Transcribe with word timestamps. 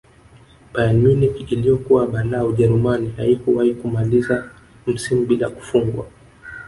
bayern 0.73 0.97
munich 1.03 1.51
iliyokuwa 1.51 2.07
balaa 2.07 2.43
ujerumani 2.43 3.13
haikuwahi 3.17 3.73
kumaliza 3.73 4.51
msimu 4.87 5.25
bila 5.25 5.49
kufungwa 5.49 6.07